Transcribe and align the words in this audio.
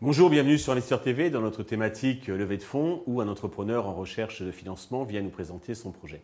Bonjour, 0.00 0.30
bienvenue 0.30 0.58
sur 0.58 0.72
Investir 0.72 1.00
TV 1.00 1.30
dans 1.30 1.40
notre 1.40 1.62
thématique 1.62 2.26
levée 2.26 2.56
de 2.56 2.62
fonds 2.62 3.04
où 3.06 3.20
un 3.20 3.28
entrepreneur 3.28 3.86
en 3.86 3.94
recherche 3.94 4.42
de 4.42 4.50
financement 4.50 5.04
vient 5.04 5.22
nous 5.22 5.30
présenter 5.30 5.74
son 5.74 5.92
projet. 5.92 6.22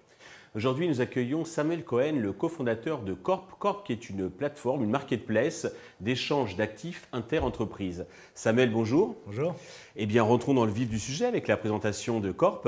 Aujourd'hui, 0.56 0.88
nous 0.88 1.00
accueillons 1.00 1.44
Samuel 1.44 1.84
Cohen, 1.84 2.16
le 2.16 2.32
cofondateur 2.32 3.02
de 3.02 3.14
Corp. 3.14 3.56
Corp 3.58 3.86
qui 3.86 3.92
est 3.92 4.10
une 4.10 4.28
plateforme, 4.28 4.82
une 4.82 4.90
marketplace 4.90 5.68
d'échange 6.00 6.56
d'actifs 6.56 7.06
inter-entreprises. 7.12 8.06
Samuel, 8.34 8.72
bonjour. 8.72 9.14
Bonjour. 9.26 9.54
Eh 9.94 10.06
bien, 10.06 10.24
rentrons 10.24 10.54
dans 10.54 10.64
le 10.64 10.72
vif 10.72 10.88
du 10.88 10.98
sujet 10.98 11.26
avec 11.26 11.46
la 11.46 11.56
présentation 11.56 12.18
de 12.18 12.32
Corp. 12.32 12.66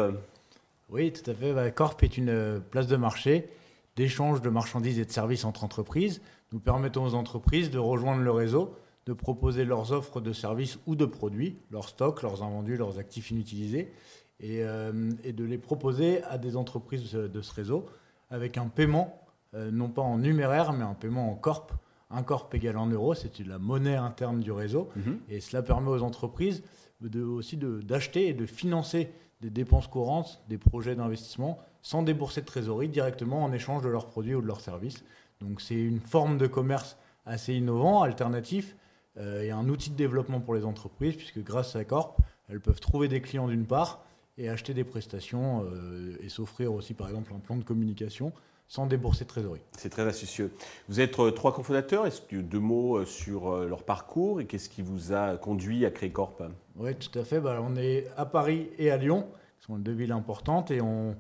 Oui, 0.91 1.13
tout 1.13 1.29
à 1.31 1.35
fait. 1.35 1.53
Bah, 1.53 1.71
Corp 1.71 2.03
est 2.03 2.17
une 2.17 2.61
place 2.71 2.87
de 2.87 2.97
marché 2.97 3.51
d'échange 3.97 4.41
de 4.41 4.49
marchandises 4.49 4.99
et 4.99 5.05
de 5.05 5.11
services 5.11 5.45
entre 5.45 5.65
entreprises. 5.65 6.23
Nous 6.53 6.61
permettons 6.61 7.05
aux 7.05 7.15
entreprises 7.15 7.71
de 7.71 7.79
rejoindre 7.79 8.23
le 8.23 8.31
réseau 8.31 8.75
de 9.07 9.13
proposer 9.13 9.65
leurs 9.65 9.93
offres 9.93 10.21
de 10.21 10.33
services 10.33 10.79
ou 10.87 10.95
de 10.95 11.05
produits, 11.05 11.59
leurs 11.71 11.89
stocks, 11.89 12.23
leurs 12.23 12.43
invendus, 12.43 12.77
leurs 12.77 12.99
actifs 12.99 13.31
inutilisés, 13.31 13.93
et, 14.41 14.63
euh, 14.63 15.11
et, 15.25 15.33
de 15.33 15.45
les 15.45 15.59
proposer 15.59 16.23
à 16.25 16.39
des 16.39 16.57
entreprises 16.57 17.13
de 17.13 17.41
ce 17.43 17.55
réseau 17.55 17.87
avec 18.31 18.57
un 18.57 18.69
paiement, 18.69 19.21
euh, 19.55 19.71
non 19.71 19.89
pas 19.89 20.03
en 20.03 20.19
numéraire, 20.19 20.73
mais 20.73 20.85
un 20.85 20.95
paiement 20.95 21.31
en 21.31 21.35
corp. 21.35 21.73
Un 22.11 22.23
corp 22.23 22.55
égal 22.55 22.77
en 22.77 22.87
euros, 22.87 23.15
c'est 23.15 23.39
la 23.47 23.59
monnaie 23.59 23.97
interne 23.97 24.41
du 24.41 24.53
réseau. 24.53 24.89
Mhm. 24.97 25.19
Et 25.29 25.41
cela 25.41 25.63
permet 25.63 25.91
aux 25.91 26.03
entreprises 26.03 26.63
de, 27.01 27.23
aussi 27.23 27.57
d'acheter 27.57 28.29
et 28.29 28.33
de 28.35 28.47
financer 28.47 29.11
des 29.41 29.51
dépenses 29.51 29.87
courantes, 29.87 30.43
des 30.49 30.59
projets 30.59 30.95
d'investissement, 30.95 31.59
sans 31.83 32.03
débourser 32.03 32.43
de 32.43 32.47
trésorerie, 32.47 32.89
directement 32.89 33.43
en 33.43 33.53
échange 33.53 33.83
de 33.83 33.89
leurs 33.89 34.07
produits 34.07 34.35
ou 34.35 34.43
de 34.43 34.47
leurs 34.47 34.61
services. 34.61 35.05
Donc 35.41 35.61
c'est 35.61 35.81
une 35.81 36.01
forme 36.01 36.37
de 36.37 36.47
commerce 36.47 36.99
assez 37.25 37.55
innovant, 37.55 38.03
alternatif, 38.03 38.77
euh, 39.17 39.43
et 39.43 39.51
un 39.51 39.69
outil 39.69 39.91
de 39.91 39.97
développement 39.97 40.41
pour 40.41 40.55
les 40.55 40.65
entreprises, 40.65 41.17
puisque 41.17 41.43
grâce 41.43 41.75
à 41.77 41.85
Corp, 41.85 42.19
elles 42.49 42.61
peuvent 42.61 42.81
trouver 42.81 43.09
des 43.09 43.21
clients 43.21 43.49
d'une 43.49 43.67
part 43.67 44.05
et 44.37 44.49
acheter 44.49 44.75
des 44.75 44.85
prestations 44.85 45.65
euh, 45.65 46.17
et 46.21 46.29
s'offrir 46.29 46.73
aussi 46.73 46.95
par 46.95 47.09
exemple 47.09 47.33
un 47.35 47.39
plan 47.39 47.57
de 47.57 47.65
communication 47.65 48.33
sans 48.71 48.87
débourser 48.87 49.25
de 49.25 49.29
trésorerie. 49.29 49.61
C'est 49.77 49.91
très 49.91 50.07
astucieux. 50.07 50.53
Vous 50.89 51.01
êtes 51.01 51.19
euh, 51.19 51.31
trois 51.33 51.53
cofondateurs. 51.53 52.07
Est-ce 52.07 52.23
que 52.23 52.37
deux 52.37 52.61
mots 52.61 53.05
sur 53.05 53.55
leur 53.67 53.83
parcours 53.83 54.41
et 54.41 54.47
qu'est-ce 54.47 54.69
qui 54.69 54.81
vous 54.81 55.13
a 55.13 55.37
conduit 55.37 55.85
à 55.85 55.91
créer 55.91 56.11
Corp? 56.11 56.43
Oui, 56.77 56.95
tout 56.95 57.19
à 57.19 57.25
fait. 57.25 57.41
Bah, 57.41 57.61
on 57.63 57.77
est 57.77 58.07
à 58.17 58.25
Paris 58.25 58.71
et 58.79 58.91
à 58.91 58.97
Lyon, 58.97 59.27
qui 59.59 59.67
sont 59.67 59.77
deux 59.77 59.93
villes 59.93 60.13
importantes, 60.13 60.71
et 60.71 60.81
on, 60.81 61.17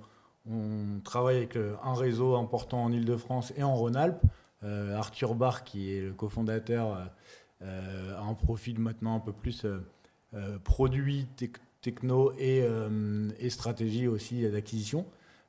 travaille 1.05 1.37
avec 1.37 1.57
un 1.57 1.95
réseau 1.95 2.35
important 2.37 2.85
en 2.85 2.93
Ile-de-France 2.93 3.53
et 3.57 3.63
en 3.63 3.75
Rhône-Alpes. 3.75 4.23
Arthur 4.63 5.35
Barr, 5.35 5.65
qui 5.65 5.93
est 5.93 6.01
le 6.01 6.13
cofondateur, 6.13 7.11
euh, 7.63 8.17
un 8.19 8.33
profil 8.33 8.79
maintenant 8.79 9.17
un 9.17 9.21
peu 9.21 9.33
plus 9.33 9.67
euh, 9.67 9.81
euh, 10.33 10.59
produit, 10.59 11.27
techno 11.83 12.33
et, 12.39 12.63
et, 13.39 13.51
stratégie 13.51 14.07
aussi 14.07 14.49
d'acquisition. 14.51 15.07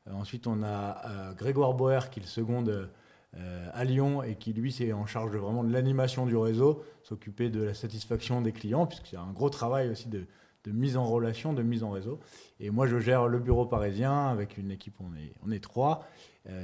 Ensuite, 0.09 0.47
on 0.47 0.63
a 0.63 1.33
Grégoire 1.37 1.73
Boer 1.73 2.09
qui 2.09 2.19
le 2.19 2.25
second 2.25 2.65
à 3.73 3.83
Lyon 3.85 4.23
et 4.23 4.35
qui 4.35 4.51
lui 4.53 4.71
c'est 4.71 4.91
en 4.91 5.05
charge 5.05 5.35
vraiment 5.35 5.63
de 5.63 5.71
l'animation 5.71 6.25
du 6.25 6.35
réseau, 6.35 6.83
s'occuper 7.03 7.49
de 7.49 7.63
la 7.63 7.73
satisfaction 7.73 8.41
des 8.41 8.51
clients, 8.51 8.85
puisque 8.85 9.07
c'est 9.07 9.17
un 9.17 9.31
gros 9.31 9.49
travail 9.49 9.89
aussi 9.89 10.09
de, 10.09 10.25
de, 10.65 10.71
mise 10.71 10.97
en 10.97 11.05
relation, 11.05 11.53
de 11.53 11.63
mise 11.63 11.83
en 11.83 11.91
réseau. 11.91 12.19
Et 12.59 12.71
moi 12.71 12.87
je 12.87 12.99
gère 12.99 13.27
le 13.27 13.39
bureau 13.39 13.65
parisien 13.65 14.27
avec 14.27 14.57
une 14.57 14.69
équipe, 14.69 14.95
on 14.99 15.15
est, 15.15 15.33
on 15.45 15.51
est 15.51 15.63
trois 15.63 16.05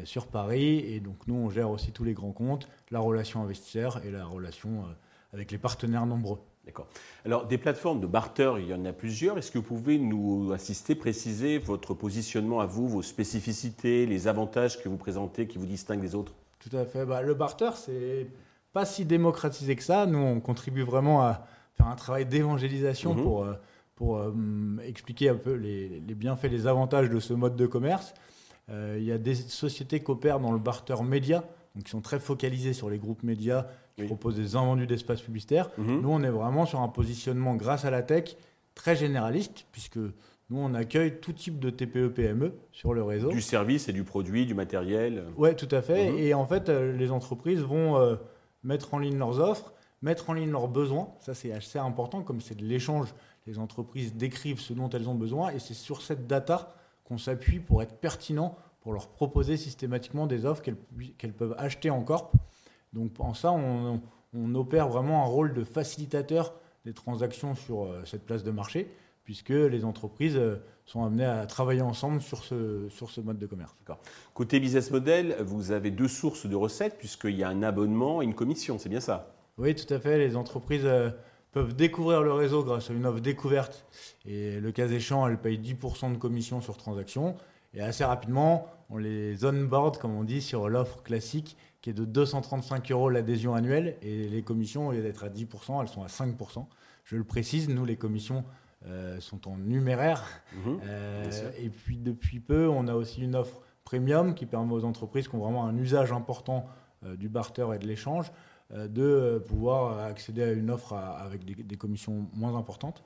sur 0.04 0.28
Paris, 0.28 0.80
et 0.80 1.00
donc 1.00 1.28
nous 1.28 1.36
on 1.36 1.50
gère 1.50 1.70
aussi 1.70 1.92
tous 1.92 2.04
les 2.04 2.14
grands 2.14 2.34
comptes, 2.34 2.68
la 2.92 3.00
relation 3.00 3.42
investisseur 3.44 4.04
et 4.04 4.12
la 4.12 4.26
relation 4.26 4.84
avec 5.32 5.52
les 5.52 5.58
partenaires 5.58 6.06
nombreux. 6.06 6.40
D'accord. 6.68 6.88
Alors, 7.24 7.48
des 7.48 7.58
plateformes 7.58 8.02
de 8.02 8.08
barter, 8.08 8.52
il 8.60 8.68
y 8.68 8.74
en 8.74 8.84
a 8.84 8.92
plusieurs. 8.92 9.38
Est-ce 9.38 9.52
que 9.52 9.58
vous 9.58 9.64
pouvez 9.64 9.98
nous 9.98 10.52
assister, 10.52 10.96
préciser 10.96 11.60
votre 11.60 11.94
positionnement 11.94 12.60
à 12.60 12.66
vous, 12.66 12.90
vos 12.90 13.02
spécificités, 13.02 14.06
les 14.06 14.28
avantages 14.28 14.84
que 14.84 14.90
vous 14.90 14.98
présentez 14.98 15.48
qui 15.48 15.58
vous 15.58 15.66
distinguent 15.66 16.02
des 16.02 16.14
autres? 16.14 16.34
Tout 16.60 16.76
à 16.76 16.84
fait. 16.84 17.06
Bah, 17.06 17.22
le 17.22 17.34
barter, 17.34 17.70
c'est 17.76 18.28
pas 18.74 18.84
si 18.84 19.06
démocratisé 19.06 19.78
que 19.78 19.84
ça. 19.84 20.06
Nous, 20.06 20.20
on 20.20 20.42
contribue 20.42 20.84
vraiment 20.84 21.22
à 21.22 21.48
faire 21.76 21.88
un 21.88 21.96
travail 21.96 22.26
d'évangélisation 22.26 23.16
mhm. 23.16 23.24
pour, 23.24 23.44
euh, 23.46 23.54
pour 23.96 24.18
euh, 24.18 24.34
expliquer 24.86 25.30
un 25.30 25.36
peu 25.36 25.54
les, 25.54 26.02
bienfaits, 26.02 26.50
les 26.52 26.68
avantages 26.68 27.10
de 27.10 27.20
ce 27.22 27.34
mode 27.34 27.56
de 27.56 27.66
commerce. 27.66 28.14
Euh, 28.70 28.98
il 29.00 29.06
y 29.06 29.14
a 29.14 29.18
des 29.18 29.36
sociétés 29.36 30.04
qui 30.04 30.12
opèrent 30.12 30.42
dans 30.42 30.52
le 30.52 30.60
barter 30.60 31.02
média, 31.02 31.46
donc 31.78 31.84
qui 31.84 31.92
sont 31.92 32.02
très 32.02 32.20
focalisées 32.20 32.74
sur 32.74 32.90
les 32.90 32.98
groupes 32.98 33.22
médias 33.22 33.68
qui 33.96 34.06
propose 34.06 34.36
des 34.36 34.56
invendus 34.56 34.88
d'espace 34.88 35.22
publicitaire. 35.22 35.70
Mhm. 35.78 36.02
Nous, 36.02 36.10
on 36.10 36.24
est 36.24 36.30
vraiment 36.30 36.66
sur 36.66 36.82
un 36.82 36.88
positionnement 36.88 37.56
grâce 37.56 37.86
à 37.86 37.92
la 37.92 38.02
tech 38.02 38.36
très 38.74 38.96
généraliste, 38.96 39.66
puisque 39.72 39.98
nous, 39.98 40.58
on 40.58 40.74
accueille 40.74 41.20
tout 41.20 41.34
type 41.34 41.60
de 41.60 41.70
TPE-PME 41.70 42.54
sur 42.72 42.94
le 42.94 43.04
réseau. 43.04 43.30
Du 43.30 43.42
service 43.42 43.90
et 43.90 43.94
du 43.94 44.04
produit, 44.04 44.46
du 44.46 44.56
matériel. 44.56 45.26
Oui, 45.38 45.56
tout 45.56 45.68
à 45.72 45.82
fait. 45.82 46.12
Mhm. 46.12 46.18
Et 46.18 46.34
en 46.34 46.48
fait, 46.48 46.70
euh, 46.70 46.96
les 46.98 47.12
entreprises 47.12 47.62
vont 47.62 47.98
euh, 47.98 48.16
mettre 48.64 48.96
en 48.96 49.00
ligne 49.00 49.18
leurs 49.18 49.40
offres, 49.40 49.74
mettre 50.02 50.32
en 50.32 50.34
ligne 50.34 50.52
leurs 50.52 50.68
besoins. 50.68 51.10
Ça, 51.20 51.36
c'est 51.36 51.52
assez 51.52 51.78
important, 51.78 52.24
comme 52.24 52.42
c'est 52.42 52.56
de 52.56 52.66
l'échange. 52.66 53.14
Les 53.46 53.60
entreprises 53.60 54.16
décrivent 54.16 54.60
ce 54.60 54.74
dont 54.74 54.90
elles 54.90 55.10
ont 55.10 55.16
besoin, 55.16 55.52
et 55.52 55.60
c'est 55.60 55.76
sur 55.76 56.02
cette 56.02 56.26
data 56.26 56.74
qu'on 57.04 57.18
s'appuie 57.18 57.60
pour 57.60 57.84
être 57.84 57.96
pertinent, 58.00 58.58
pour 58.88 58.94
leur 58.94 59.10
proposer 59.10 59.58
systématiquement 59.58 60.28
des 60.28 60.46
offres 60.46 60.62
qu'elles 60.62 61.34
peuvent 61.34 61.56
acheter 61.58 61.90
en 61.90 62.02
corp 62.04 62.32
donc 62.94 63.12
en 63.20 63.34
ça, 63.34 63.52
on, 63.52 64.00
opère 64.56 64.88
vraiment 64.88 65.24
un 65.24 65.28
rôle 65.28 65.54
de 65.54 65.66
facilitateur 65.66 66.54
des 66.86 66.94
transactions 66.94 67.54
sur 67.54 67.84
euh, 67.84 68.02
cette 68.06 68.26
place 68.26 68.46
de 68.46 68.52
marché, 68.52 68.90
puisque 69.26 69.50
les 69.50 69.84
entreprises 69.84 70.38
euh, 70.38 70.56
sont 70.86 71.04
amenées 71.04 71.26
à 71.26 71.46
travailler 71.48 71.82
ensemble 71.82 72.22
sur 72.22 72.46
ce, 72.46 72.88
sur 72.90 73.10
ce 73.10 73.20
mode 73.20 73.40
de 73.40 73.46
commerce. 73.46 73.76
Côté 74.34 74.62
business 74.62 74.90
model, 74.90 75.36
vous 75.42 75.72
avez 75.72 75.92
deux 75.92 76.08
sources 76.08 76.46
de 76.46 76.56
recettes, 76.56 76.98
puisqu'il 76.98 77.36
y 77.36 77.44
a 77.44 77.50
un 77.50 77.64
abonnement 77.64 78.22
et 78.22 78.26
une 78.26 78.36
commission, 78.36 78.80
c'est 78.80 78.90
bien 78.90 79.02
ça? 79.02 79.36
Oui, 79.58 79.76
tout 79.76 79.92
à 79.94 80.00
fait. 80.00 80.18
Les 80.18 80.38
entreprises 80.38 80.86
euh, 80.86 81.10
peuvent 81.52 81.76
découvrir 81.76 82.22
le 82.22 82.32
réseau 82.32 82.64
grâce 82.64 82.90
à 82.90 82.94
une 82.94 83.06
offre 83.06 83.20
découverte, 83.20 83.86
et 84.26 84.62
le 84.62 84.72
cas 84.72 84.88
échéant, 84.88 85.28
elles 85.28 85.40
payent 85.40 85.60
10% 85.60 86.14
de 86.14 86.18
commission 86.18 86.62
sur 86.62 86.78
transaction. 86.78 87.36
Et 87.74 87.82
assez 87.82 88.04
rapidement, 88.04 88.68
on 88.90 88.98
les 88.98 89.46
onboard, 89.46 89.98
comme 89.98 90.16
on 90.16 90.24
dit, 90.24 90.42
sur 90.42 90.70
l'offre 90.70 91.04
classique 91.04 91.58
qui 91.82 91.92
est 91.92 91.94
de 91.94 92.06
235 92.06 92.92
euros 92.92 93.10
l'adhésion 93.10 93.54
annuelle. 93.54 93.98
Et 94.02 94.28
les 94.28 94.42
commissions, 94.42 94.88
au 94.88 94.92
lieu 94.92 95.02
d'être 95.02 95.24
à 95.24 95.30
10%, 95.30 95.82
elles 95.82 95.88
sont 95.88 96.04
à 96.04 96.08
5%. 96.08 96.66
Je 97.04 97.16
le 97.16 97.24
précise, 97.24 97.70
nous, 97.70 97.86
les 97.86 97.96
commissions 97.96 98.44
euh, 98.86 99.20
sont 99.20 99.48
en 99.48 99.58
numéraire. 99.58 100.24
Mhm, 100.54 100.80
euh, 100.86 101.52
et 101.58 101.70
puis, 101.70 101.98
depuis 101.98 102.40
peu, 102.40 102.68
on 102.68 102.88
a 102.88 102.94
aussi 102.94 103.22
une 103.22 103.36
offre 103.36 103.62
premium 103.84 104.36
qui 104.36 104.46
permet 104.46 104.74
aux 104.74 104.84
entreprises 104.84 105.28
qui 105.28 105.36
ont 105.36 105.40
vraiment 105.40 105.66
un 105.66 105.78
usage 105.78 106.12
important 106.12 106.68
euh, 107.06 107.16
du 107.16 107.30
barter 107.30 107.66
et 107.74 107.80
de 107.80 107.88
l'échange 107.88 108.32
de 108.70 109.42
pouvoir 109.48 109.98
accéder 110.00 110.44
à 110.44 110.52
une 110.52 110.70
offre 110.70 110.92
avec 110.92 111.46
des, 111.46 111.78
commissions 111.78 112.28
moins 112.34 112.58
importantes 112.58 113.02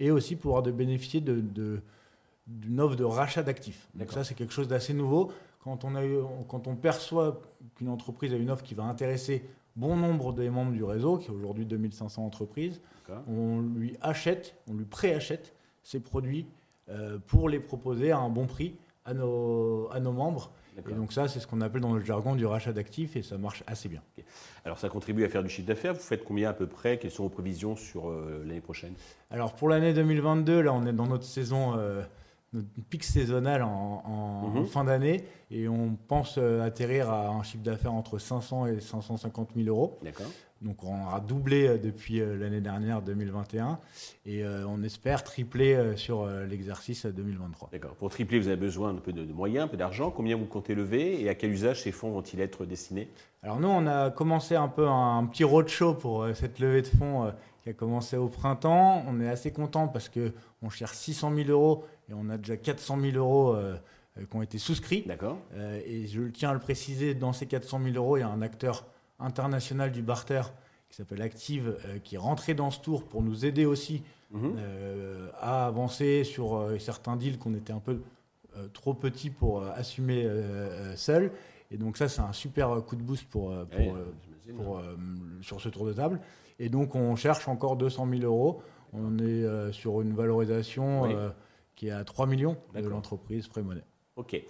et 0.00 0.10
aussi 0.10 0.34
pouvoir 0.34 0.64
de 0.64 0.72
bénéficier 0.72 1.20
de, 1.20 1.80
d'une 2.46 2.80
offre 2.80 2.96
de 2.96 3.04
rachat 3.04 3.42
d'actifs. 3.42 3.88
Donc 3.94 4.12
ça, 4.12 4.24
c'est 4.24 4.34
quelque 4.34 4.52
chose 4.52 4.68
d'assez 4.68 4.94
nouveau 4.94 5.32
quand 5.62 5.84
on, 5.84 5.94
a 5.96 6.02
quand 6.46 6.68
on 6.68 6.76
perçoit 6.76 7.40
qu'une 7.74 7.88
entreprise 7.88 8.34
a 8.34 8.36
une 8.36 8.50
offre 8.50 8.62
qui 8.62 8.74
va 8.74 8.84
intéresser 8.84 9.44
bon 9.76 9.96
nombre 9.96 10.32
des 10.32 10.50
membres 10.50 10.72
du 10.72 10.84
réseau, 10.84 11.16
qui 11.16 11.28
est 11.28 11.34
aujourd'hui 11.34 11.64
2500 11.64 12.24
entreprises, 12.24 12.80
on 13.26 13.60
lui 13.60 13.96
achète, 14.00 14.56
on 14.70 14.74
lui 14.74 14.84
préachète 14.84 15.54
ces 15.82 16.00
produits 16.00 16.46
euh, 16.90 17.18
pour 17.26 17.48
les 17.48 17.60
proposer 17.60 18.12
à 18.12 18.18
un 18.18 18.28
bon 18.28 18.46
prix 18.46 18.74
à 19.04 19.14
nos, 19.14 19.88
à 19.90 20.00
nos 20.00 20.12
membres. 20.12 20.50
Et 20.88 20.92
donc 20.92 21.12
ça, 21.12 21.28
c'est 21.28 21.38
ce 21.38 21.46
qu'on 21.46 21.60
appelle 21.60 21.82
dans 21.82 21.94
le 21.94 22.04
jargon 22.04 22.34
du 22.34 22.46
rachat 22.46 22.72
d'actifs 22.72 23.14
et 23.16 23.22
ça 23.22 23.38
marche 23.38 23.62
assez 23.66 23.88
bien. 23.88 24.02
Alors 24.64 24.78
ça 24.78 24.88
contribue 24.88 25.24
à 25.24 25.28
faire 25.28 25.42
du 25.42 25.48
chiffre 25.48 25.68
d'affaires. 25.68 25.94
Vous 25.94 26.00
faites 26.00 26.24
combien 26.24 26.50
à 26.50 26.52
peu 26.52 26.66
près? 26.66 26.98
Quelles 26.98 27.12
sont 27.12 27.22
vos 27.22 27.28
prévisions 27.28 27.76
sur 27.76 28.10
euh, 28.10 28.42
l'année 28.44 28.60
prochaine? 28.60 28.94
Alors 29.30 29.54
pour 29.54 29.68
l'année 29.68 29.92
2022, 29.92 30.62
là 30.62 30.72
on 30.72 30.84
est 30.86 30.92
dans 30.92 31.06
notre 31.06 31.24
saison 31.24 31.74
euh, 31.76 32.02
notre 32.54 32.68
pic 32.88 33.04
saisonnal 33.04 33.62
en, 33.62 34.50
mhm. 34.54 34.66
fin 34.66 34.84
d'année 34.84 35.24
et 35.50 35.68
on 35.68 35.96
pense 36.08 36.36
euh, 36.38 36.64
atterrir 36.64 37.10
à 37.10 37.28
un 37.28 37.42
chiffre 37.42 37.62
d'affaires 37.62 37.92
entre 37.92 38.18
500 38.18 38.66
et 38.66 38.80
550 38.80 39.50
000 39.56 39.68
euros. 39.68 39.98
D'accord. 40.02 40.26
Donc 40.62 40.82
on 40.84 41.08
a 41.08 41.20
doublé 41.20 41.66
euh, 41.66 41.78
depuis 41.78 42.20
euh, 42.20 42.38
l'année 42.38 42.60
dernière 42.60 43.02
2021 43.02 43.78
et 44.26 44.44
on 44.46 44.82
espère 44.82 45.22
tripler 45.22 45.96
sur 45.96 46.26
l'exercice 46.26 47.04
2023. 47.04 47.68
D'accord. 47.72 47.94
Pour 47.96 48.08
tripler, 48.08 48.38
vous 48.38 48.48
avez 48.48 48.56
besoin 48.56 48.90
un 48.90 48.94
peu 48.94 49.12
de, 49.12 49.30
moyens, 49.32 49.64
un 49.64 49.68
peu 49.68 49.76
d'argent. 49.76 50.10
Combien 50.10 50.36
vous 50.36 50.46
comptez 50.46 50.74
lever 50.74 51.20
et 51.20 51.28
à 51.28 51.34
quel 51.34 51.50
usage 51.50 51.82
ces 51.82 51.92
fonds 51.92 52.10
vont-ils 52.10 52.40
être 52.40 52.64
destinés? 52.64 53.08
Alors 53.42 53.60
nous, 53.60 53.68
on 53.68 53.86
a 53.86 54.10
commencé 54.10 54.56
un 54.56 54.68
peu 54.68 54.88
un, 54.88 55.18
un 55.18 55.26
petit 55.26 55.44
roadshow 55.44 55.92
pour 55.94 56.26
cette 56.34 56.58
levée 56.58 56.80
de 56.80 56.86
fonds 56.86 57.30
qui 57.64 57.70
a 57.70 57.72
commencé 57.72 58.18
au 58.18 58.28
printemps. 58.28 59.02
On 59.08 59.20
est 59.20 59.28
assez 59.28 59.50
content 59.50 59.88
parce 59.88 60.10
qu'on 60.10 60.68
cherche 60.70 60.96
600 60.96 61.34
000 61.34 61.48
euros 61.48 61.84
et 62.08 62.14
on 62.14 62.28
a 62.28 62.36
déjà 62.36 62.56
400 62.56 63.00
000 63.00 63.16
euros 63.16 63.54
euh, 63.54 63.76
qui 64.16 64.36
ont 64.36 64.42
été 64.42 64.58
souscrits. 64.58 65.04
D'accord. 65.06 65.38
et 65.86 66.06
je 66.06 66.22
tiens 66.22 66.50
à 66.50 66.54
le 66.54 66.60
préciser, 66.60 67.14
dans 67.14 67.32
ces 67.32 67.46
400 67.46 67.80
000 67.82 67.96
euros, 67.96 68.16
il 68.16 68.20
y 68.20 68.22
a 68.22 68.28
un 68.28 68.42
acteur 68.42 68.86
international 69.18 69.92
du 69.92 70.02
barter 70.02 70.42
qui 70.88 70.96
s'appelle 70.96 71.22
Active, 71.22 71.76
qui 72.04 72.14
est 72.14 72.18
rentré 72.18 72.54
dans 72.54 72.70
ce 72.70 72.80
tour 72.80 73.04
pour 73.04 73.22
nous 73.22 73.44
aider 73.44 73.64
aussi 73.64 74.04
mhm. 74.30 74.56
à 75.40 75.66
avancer 75.66 76.22
sur 76.22 76.70
certains 76.78 77.16
deals 77.16 77.38
qu'on 77.38 77.54
était 77.54 77.72
un 77.72 77.80
peu 77.80 78.02
trop 78.72 78.94
petits 78.94 79.30
pour 79.30 79.64
assumer 79.64 80.28
seuls. 80.94 81.32
Et 81.72 81.76
donc 81.76 81.96
ça, 81.96 82.08
c'est 82.08 82.20
un 82.20 82.32
super 82.32 82.84
coup 82.84 82.94
de 82.94 83.02
boost 83.02 83.28
pour, 83.28 83.52
pour, 84.56 84.80
sur 85.42 85.60
ce 85.60 85.68
tour 85.68 85.86
de 85.86 85.92
table. 85.92 86.20
Et 86.58 86.68
donc 86.68 86.94
on 86.94 87.16
cherche 87.16 87.48
encore 87.48 87.76
200 87.76 88.08
000 88.10 88.22
euros. 88.22 88.62
On 88.92 89.18
est 89.18 89.22
euh, 89.22 89.72
sur 89.72 90.00
une 90.02 90.14
valorisation 90.14 91.10
euh, 91.10 91.30
qui 91.74 91.88
est 91.88 91.92
à 91.92 92.04
3 92.04 92.26
millions 92.26 92.56
de 92.74 92.88
l'entreprise 92.88 93.48
Prémonet. 93.48 93.84
Ok, 94.16 94.40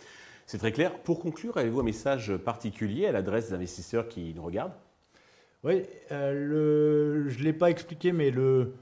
c'est 0.46 0.58
très 0.58 0.72
clair. 0.72 0.98
Pour 1.02 1.20
conclure, 1.20 1.56
avez-vous 1.56 1.80
un 1.80 1.84
message 1.84 2.36
particulier 2.36 3.06
à 3.06 3.12
l'adresse 3.12 3.48
des 3.48 3.54
investisseurs 3.54 4.08
qui 4.08 4.34
nous 4.34 4.42
regardent? 4.42 4.74
Oui, 5.62 5.82
euh, 6.12 7.24
je 7.28 7.38
ne 7.38 7.44
l'ai 7.44 7.54
pas 7.54 7.70
expliqué, 7.70 8.12
mais 8.12 8.30
le, 8.30 8.74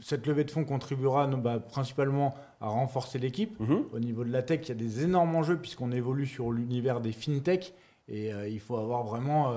cette 0.00 0.26
levée 0.26 0.42
de 0.42 0.50
fonds 0.50 0.64
contribuera 0.64 1.28
bah, 1.28 1.60
principalement 1.60 2.34
à 2.60 2.68
renforcer 2.68 3.18
l'équipe. 3.18 3.58
Mhm. 3.60 3.84
Au 3.92 4.00
niveau 4.00 4.24
de 4.24 4.32
la 4.32 4.42
tech, 4.42 4.60
il 4.64 4.68
y 4.70 4.72
a 4.72 4.74
des 4.74 5.04
énormes 5.04 5.36
enjeux 5.36 5.56
puisqu'on 5.56 5.92
évolue 5.92 6.26
sur 6.26 6.50
l'univers 6.50 7.00
des 7.00 7.12
fintech 7.12 7.72
et 8.08 8.30
il 8.48 8.58
faut 8.58 8.76
avoir 8.76 9.04
vraiment 9.04 9.54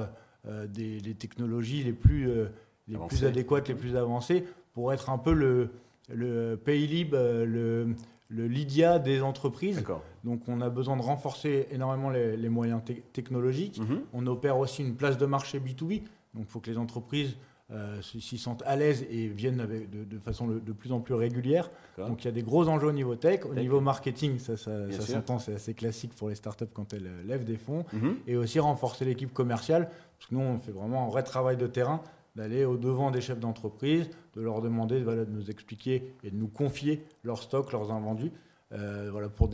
euh, 0.48 0.68
des, 0.68 1.16
technologies 1.16 1.84
les 1.84 1.94
plus, 1.94 2.30
euh, 2.30 2.46
les 2.88 3.00
plus 3.08 3.26
adéquates, 3.26 3.68
les 3.68 3.74
plus 3.74 3.96
avancées, 3.96 4.46
pour 4.76 4.94
être 4.94 5.10
un 5.10 5.18
peu 5.18 5.34
le, 5.34 5.72
le 6.14 6.56
Paylib, 6.56 7.16
euh, 7.16 7.46
le, 7.46 7.96
le 8.30 8.48
Lydia 8.48 9.00
des 9.00 9.22
entreprises. 9.22 9.84
Donc 10.24 10.42
on 10.48 10.62
a 10.62 10.70
besoin 10.70 10.98
de 10.98 11.02
renforcer 11.02 11.68
énormément 11.72 12.10
les, 12.10 12.50
moyens 12.50 12.82
technologiques. 13.14 13.80
Mhm. 13.80 14.02
On 14.14 14.28
opère 14.28 14.60
aussi 14.60 14.84
une 14.84 14.96
place 14.96 15.18
de 15.18 15.26
marché 15.26 15.60
B2B. 15.60 16.04
Donc 16.34 16.44
il 16.44 16.46
faut 16.46 16.60
que 16.60 16.70
les 16.70 16.78
entreprises 16.78 17.38
euh, 17.72 18.00
s'y 18.02 18.38
sentent 18.38 18.62
à 18.68 18.76
l'aise 18.76 19.08
et 19.10 19.28
viennent 19.28 19.60
avec 19.60 19.90
de, 19.90 20.20
façon 20.20 20.48
de, 20.48 20.72
plus 20.72 20.92
en 20.92 21.00
plus 21.00 21.14
régulière. 21.14 21.72
Donc 21.98 22.24
il 22.24 22.26
y 22.26 22.28
a 22.28 22.32
des 22.32 22.44
gros 22.44 22.68
enjeux 22.68 22.88
au 22.88 22.92
niveau 22.92 23.16
tech. 23.16 23.46
Au 23.46 23.56
niveau 23.56 23.80
marketing, 23.80 24.40
ça, 24.40 24.58
ça, 24.58 24.90
s'entend, 24.92 25.40
c'est 25.40 25.54
assez 25.54 25.74
classique 25.74 26.14
pour 26.16 26.30
les 26.30 26.36
startups 26.36 26.66
quand 26.74 26.94
elles 26.94 27.08
euh, 27.08 27.24
lèvent 27.26 27.46
des 27.46 27.58
fonds. 27.58 27.86
Mhm. 27.94 28.18
Et 28.28 28.36
aussi 28.36 28.60
renforcer 28.60 29.06
l'équipe 29.06 29.34
commerciale, 29.34 29.90
parce 30.18 30.30
que 30.30 30.36
nous, 30.36 30.42
on 30.42 30.60
fait 30.60 30.72
vraiment 30.72 31.06
un 31.06 31.10
vrai 31.10 31.24
travail 31.24 31.58
de 31.58 31.68
terrain 31.68 32.02
d'aller 32.36 32.66
au-devant 32.66 33.12
des 33.12 33.22
chefs 33.22 33.40
d'entreprise, 33.40 34.10
de 34.34 34.42
leur 34.42 34.62
demander 34.62 35.00
de 35.02 35.26
nous 35.26 35.50
expliquer 35.50 36.14
et 36.24 36.32
de 36.32 36.36
nous 36.36 36.48
confier 36.48 37.06
leurs 37.24 37.42
stocks, 37.42 37.72
leurs 37.72 37.92
invendus, 37.92 38.32
euh, 38.72 39.10
voilà, 39.12 39.30
pour, 39.30 39.48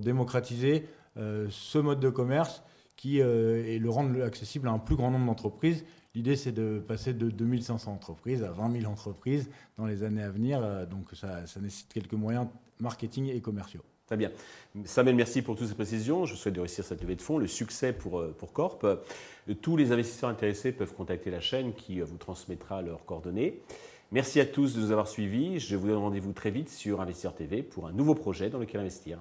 démocratiser 0.00 0.86
ce 1.16 1.78
mode 1.78 2.00
de 2.00 2.08
commerce 2.08 2.62
qui, 2.96 3.18
et 3.18 3.78
le 3.78 3.90
rendre 3.90 4.22
accessible 4.22 4.68
à 4.68 4.70
un 4.70 4.78
plus 4.78 4.96
grand 4.96 5.10
nombre 5.10 5.26
d'entreprises 5.26 5.84
L'idée, 6.14 6.34
c'est 6.34 6.52
de 6.52 6.80
passer 6.80 7.14
de 7.14 7.30
2500 7.30 7.92
entreprises 7.92 8.42
à 8.42 8.50
20 8.50 8.80
000 8.80 8.90
entreprises 8.90 9.48
dans 9.76 9.86
les 9.86 10.02
années 10.02 10.22
à 10.22 10.30
venir. 10.30 10.60
Euh, 10.60 10.84
donc, 10.84 11.08
ça, 11.12 11.42
nécessite 11.60 11.92
quelques 11.92 12.14
moyens 12.14 12.48
marketing 12.80 13.28
et 13.28 13.40
commerciaux. 13.40 13.82
Très 14.10 14.16
bien. 14.16 14.32
Samuel, 14.86 15.14
merci 15.14 15.40
pour 15.40 15.54
toutes 15.54 15.68
ces 15.68 15.74
précisions. 15.74 16.24
Je 16.24 16.34
souhaite 16.34 16.54
de 16.54 16.58
réussir 16.58 16.84
cette 16.84 17.00
levée 17.00 17.14
de 17.14 17.22
fonds, 17.22 17.38
le 17.38 17.46
succès 17.46 17.92
pour, 17.92 18.18
euh, 18.18 18.34
pour 18.36 18.52
Corp. 18.52 18.82
Euh, 18.82 18.96
tous 19.62 19.76
les 19.76 19.92
investisseurs 19.92 20.28
intéressés 20.28 20.72
peuvent 20.72 20.92
contacter 20.92 21.30
la 21.30 21.40
chaîne 21.40 21.74
qui 21.74 22.00
vous 22.00 22.16
transmettra 22.16 22.82
leurs 22.82 23.04
coordonnées. 23.04 23.60
Merci 24.10 24.40
à 24.40 24.46
tous 24.46 24.74
de 24.74 24.80
nous 24.80 24.90
avoir 24.90 25.06
suivis. 25.06 25.60
Je 25.60 25.76
vous 25.76 25.86
donne 25.86 25.98
rendez-vous 25.98 26.32
très 26.32 26.50
vite 26.50 26.70
sur 26.70 27.00
Investisseur 27.00 27.36
TV 27.36 27.62
pour 27.62 27.86
un 27.86 27.92
nouveau 27.92 28.16
projet 28.16 28.50
dans 28.50 28.58
lequel 28.58 28.80
investir. 28.80 29.20